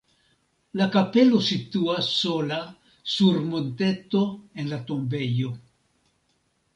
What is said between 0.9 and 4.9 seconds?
kapelo situas sola sur monteto en la